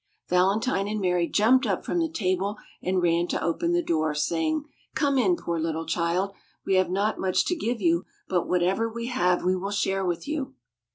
Valentine 0.29 0.87
and 0.87 0.99
Mary 0.99 1.27
jumped 1.27 1.67
up 1.67 1.85
from 1.85 1.99
the 1.99 2.09
table 2.09 2.57
and 2.81 3.03
ran 3.03 3.27
to 3.27 3.39
open 3.39 3.71
the 3.71 3.83
door, 3.83 4.15
saying: 4.15 4.63
"Come 4.95 5.19
in, 5.19 5.35
poor 5.35 5.59
little 5.59 5.85
child! 5.85 6.33
We 6.65 6.73
have 6.77 6.89
not 6.89 7.19
much 7.19 7.45
to 7.45 7.55
give 7.55 7.79
you, 7.79 8.05
but 8.27 8.47
whatever 8.47 8.89
we 8.91 9.09
have 9.09 9.43
we 9.43 9.55
will 9.55 9.69
share 9.69 10.03
with 10.03 10.27
you." 10.27 10.55